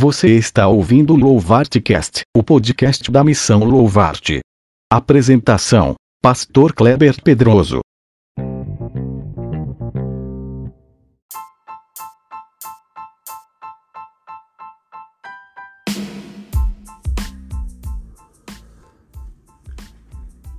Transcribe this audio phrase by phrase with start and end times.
[0.00, 4.38] Você está ouvindo o Louvartcast, o podcast da Missão Louvarte.
[4.88, 7.80] Apresentação: Pastor Kleber Pedroso.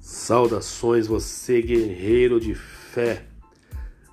[0.00, 3.24] Saudações, você guerreiro de fé.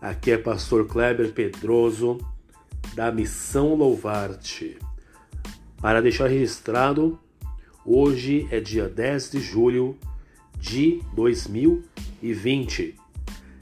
[0.02, 2.18] Aqui é Pastor Kleber Pedroso,
[2.96, 4.80] da Missão Louvarte.
[5.82, 7.18] Para deixar registrado,
[7.84, 9.98] hoje é dia 10 de julho
[10.56, 12.96] de 2020.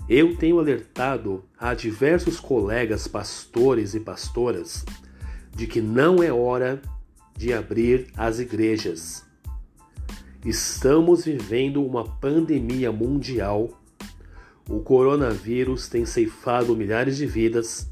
[0.10, 4.84] Eu tenho alertado a diversos colegas pastores e pastoras
[5.56, 6.82] de que não é hora
[7.38, 9.24] de abrir as igrejas.
[10.44, 13.82] Estamos vivendo uma pandemia mundial.
[14.68, 17.88] O coronavírus tem ceifado milhares de vidas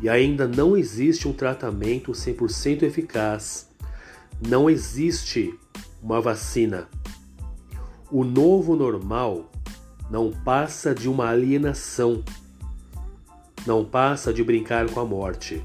[0.00, 3.68] e ainda não existe um tratamento 100% eficaz.
[4.46, 5.58] Não existe
[6.02, 6.88] uma vacina.
[8.10, 9.50] O novo normal
[10.10, 12.24] não passa de uma alienação,
[13.66, 15.62] não passa de brincar com a morte.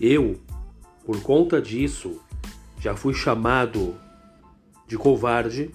[0.00, 0.40] Eu,
[1.06, 2.20] por conta disso,
[2.80, 3.94] já fui chamado
[4.86, 5.70] de covarde,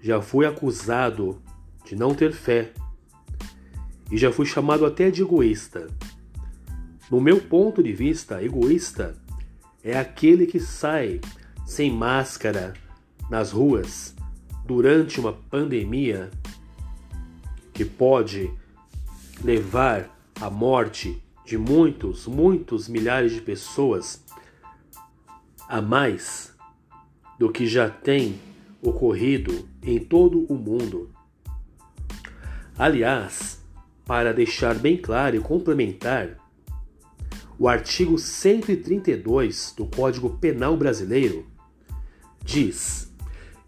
[0.00, 1.40] já fui acusado
[1.84, 2.72] de não ter fé
[4.10, 5.86] e já fui chamado até de egoísta.
[7.10, 9.16] No meu ponto de vista, egoísta
[9.82, 11.20] é aquele que sai
[11.66, 12.74] sem máscara
[13.30, 14.14] nas ruas
[14.64, 16.30] durante uma pandemia
[17.72, 18.50] que pode
[19.42, 24.22] levar à morte de muitos, muitos milhares de pessoas
[25.68, 26.54] a mais
[27.38, 28.38] do que já tem
[28.82, 31.10] ocorrido em todo o mundo.
[32.76, 33.62] Aliás,
[34.08, 36.38] para deixar bem claro e complementar,
[37.58, 41.44] o artigo 132 do Código Penal Brasileiro
[42.42, 43.12] diz: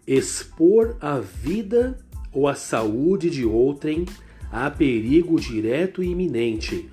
[0.07, 1.99] expor a vida
[2.33, 4.07] ou a saúde de outrem
[4.51, 6.89] a perigo direto e iminente,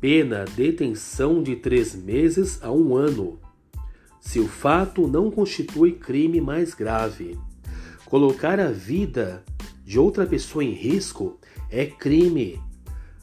[0.00, 3.38] pena detenção de três meses a um ano,
[4.18, 7.38] se o fato não constitui crime mais grave.
[8.06, 9.44] Colocar a vida
[9.84, 11.38] de outra pessoa em risco
[11.70, 12.58] é crime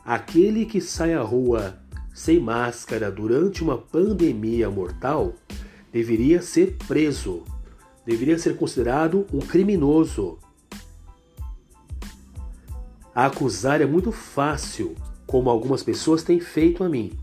[0.05, 1.79] Aquele que sai à rua
[2.13, 5.33] sem máscara durante uma pandemia mortal
[5.91, 7.41] deveria ser preso,
[8.05, 10.38] deveria ser considerado um criminoso.
[13.16, 14.93] acusar é muito fácil,
[15.25, 17.17] como algumas pessoas têm feito a mim,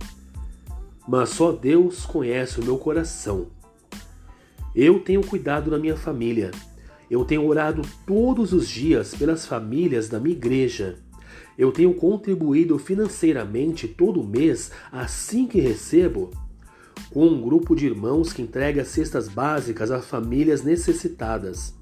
[1.06, 3.46] mas só Deus conhece o meu coração.
[4.74, 6.50] Eu tenho cuidado da minha família.
[7.08, 10.98] Eu tenho orado todos os dias pelas famílias da minha igreja
[11.56, 16.30] eu tenho contribuído financeiramente todo mês assim que recebo
[17.10, 21.74] com um grupo de irmãos que entrega cestas básicas a famílias necessitadas.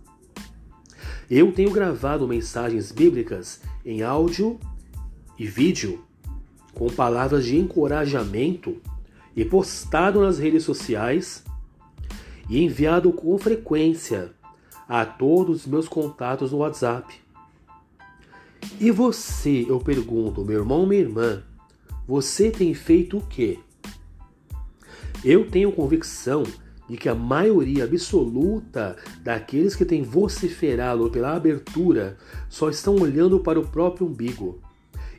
[1.30, 4.59] Eu tenho gravado mensagens bíblicas em áudio
[5.38, 6.04] e vídeo
[6.75, 8.76] com palavras de encorajamento
[9.36, 11.44] e postado nas redes sociais
[12.48, 14.32] e enviado com frequência
[14.88, 17.14] a todos os meus contatos no WhatsApp.
[18.81, 21.43] E você, eu pergunto, meu irmão, minha irmã,
[22.06, 23.59] você tem feito o quê?
[25.25, 26.44] Eu tenho convicção
[26.88, 32.16] de que a maioria absoluta daqueles que têm vociferado pela abertura
[32.48, 34.60] só estão olhando para o próprio umbigo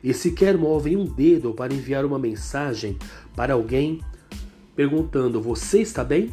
[0.02, 2.98] e sequer movem um dedo para enviar uma mensagem
[3.34, 4.00] para alguém
[4.74, 6.30] perguntando: Você está bem?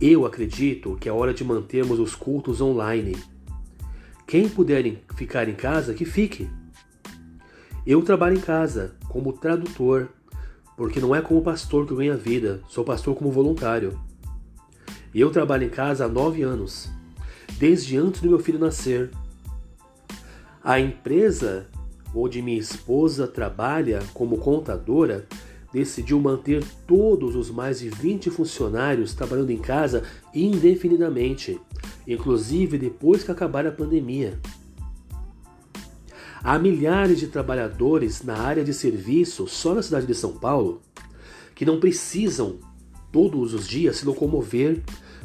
[0.00, 3.16] Eu acredito que é hora de mantermos os cultos online
[4.32, 6.48] quem puder ficar em casa, que fique.
[7.86, 10.08] Eu trabalho em casa como tradutor,
[10.74, 14.00] porque não é como pastor que eu ganho a vida, sou pastor como voluntário.
[15.12, 16.88] E eu trabalho em casa há nove anos,
[17.58, 19.10] desde antes do meu filho nascer.
[20.64, 21.66] A empresa
[22.14, 25.26] onde minha esposa trabalha como contadora
[25.70, 30.04] decidiu manter todos os mais de 20 funcionários trabalhando em casa
[30.34, 31.60] indefinidamente,
[32.06, 34.40] inclusive depois que acabar a pandemia.
[36.42, 40.82] Há milhares de trabalhadores na área de serviço só na cidade de São Paulo
[41.54, 42.58] que não precisam
[43.12, 44.82] todos os dias se locomover,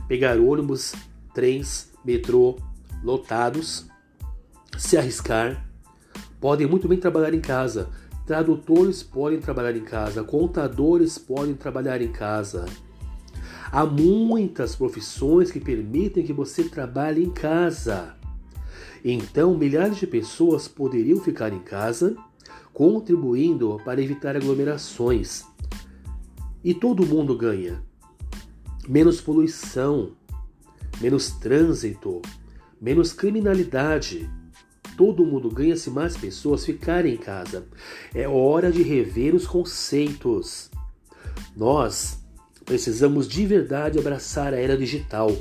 [0.07, 0.93] pegar ônibus,
[1.33, 2.57] trens, metrô
[3.03, 3.87] lotados,
[4.77, 5.67] se arriscar,
[6.39, 7.89] podem muito bem trabalhar em casa.
[8.25, 12.65] Tradutores podem trabalhar em casa, contadores podem trabalhar em casa.
[13.71, 18.15] Há muitas profissões que permitem que você trabalhe em casa.
[19.03, 22.15] Então, milhares de pessoas poderiam ficar em casa,
[22.73, 25.43] contribuindo para evitar aglomerações.
[26.63, 27.83] E todo mundo ganha.
[28.87, 30.11] Menos poluição,
[30.99, 32.21] menos trânsito,
[32.81, 34.29] menos criminalidade.
[34.95, 37.67] Todo mundo ganha se mais pessoas ficarem em casa.
[38.15, 40.71] É hora de rever os conceitos.
[41.55, 42.25] Nós
[42.67, 45.31] precisamos de verdade abraçar a era digital.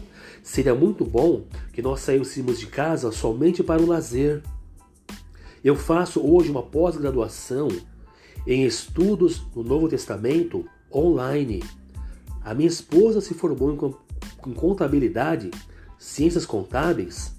[0.45, 4.43] Seria muito bom que nós saíssemos de casa somente para o lazer.
[5.63, 7.67] Eu faço hoje uma pós-graduação
[8.47, 10.65] em estudos no Novo Testamento
[10.95, 11.65] online.
[12.45, 15.51] A minha esposa se formou em contabilidade,
[15.99, 17.33] ciências contábeis,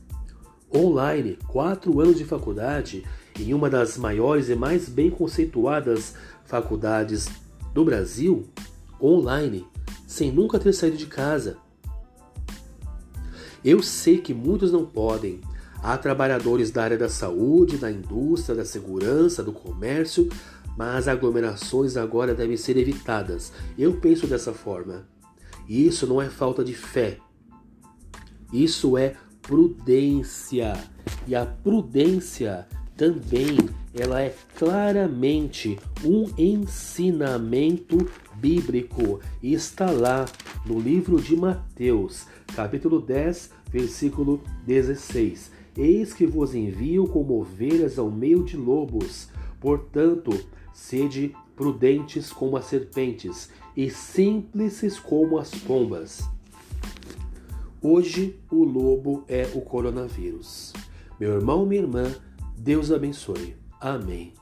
[0.76, 3.06] online, quatro anos de faculdade
[3.40, 6.14] em uma das maiores e mais bem conceituadas
[6.44, 7.30] faculdades
[7.74, 8.46] do Brasil,
[9.02, 9.68] online,
[10.06, 11.58] sem nunca ter saído de casa.
[13.64, 15.42] Eu sei que muitos não podem.
[15.82, 20.30] Há trabalhadores da área da saúde, da indústria, da segurança, do comércio,
[20.78, 23.52] mas aglomerações agora devem ser evitadas.
[23.78, 25.08] Eu penso dessa forma.
[25.68, 27.18] E isso não é falta de fé.
[28.54, 30.74] Isso é prudência.
[31.28, 32.68] E a prudência
[32.98, 33.56] também
[33.94, 40.26] ela é claramente um ensinamento bíblico e está lá
[40.66, 45.52] no livro de Mateus, capítulo 10, versículo 16.
[45.78, 49.30] Eis que vos envio como ovelhas ao meio de lobos.
[49.62, 50.32] Portanto,
[50.74, 56.22] Sede prudentes como as serpentes e simples como as pombas.
[57.82, 60.72] Hoje o lobo é o coronavírus.
[61.20, 62.16] Meu irmão, minha irmã,
[62.58, 63.56] Deus abençoe.
[63.80, 64.34] Amém.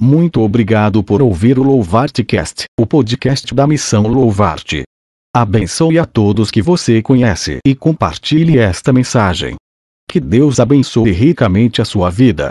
[0.00, 4.82] Muito obrigado por ouvir o Louvarte Cast, o podcast da missão Louvarte.
[5.34, 9.54] Abençoe a todos que você conhece e compartilhe esta mensagem.
[10.10, 12.50] Que Deus abençoe ricamente a sua vida.